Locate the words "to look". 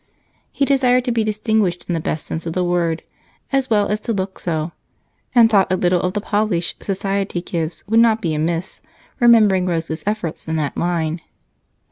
3.99-4.39